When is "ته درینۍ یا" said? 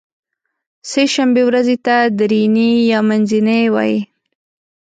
1.85-2.99